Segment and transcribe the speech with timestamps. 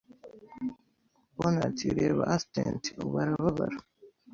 [1.37, 3.77] Bonatti reba Asdent ubu arababara